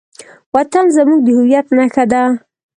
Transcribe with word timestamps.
وطن 0.55 0.85
زموږ 0.95 1.19
د 1.23 1.27
هویت 1.37 1.67
نښه 1.77 2.05
ده. 2.11 2.23